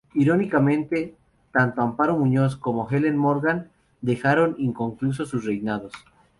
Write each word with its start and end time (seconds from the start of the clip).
Irónicamente, 0.15 1.15
tanto 1.51 1.83
Amparo 1.83 2.17
Muñoz 2.17 2.55
como 2.55 2.89
Helen 2.89 3.17
Morgan 3.17 3.69
dejaron 4.01 4.55
inconclusos 4.57 5.29
sus 5.29 5.45
reinados. 5.45 5.93